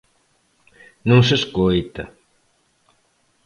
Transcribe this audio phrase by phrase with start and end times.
[1.09, 2.03] Non se escoita.